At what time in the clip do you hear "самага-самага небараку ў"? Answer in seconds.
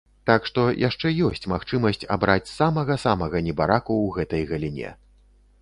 2.57-4.21